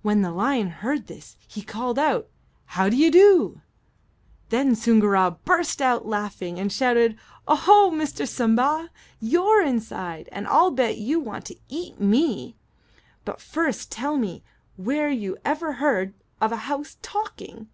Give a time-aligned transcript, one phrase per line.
[0.00, 2.28] When the lion heard this he called out,
[2.74, 3.60] "How d'ye do?"
[4.48, 8.26] Then Soongoora burst out laughing, and shouted: "Oho, Mr.
[8.26, 8.90] Simba!
[9.20, 12.56] You're inside, and I'll bet you want to eat me;
[13.24, 14.42] but first tell me
[14.76, 17.68] where you ever heard of a house talking!"